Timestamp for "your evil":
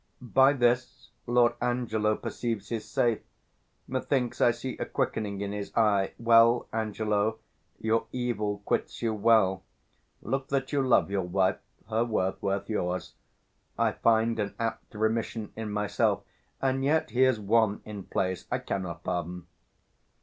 7.79-8.63